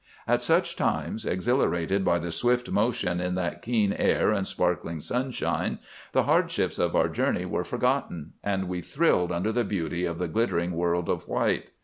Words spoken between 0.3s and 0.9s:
such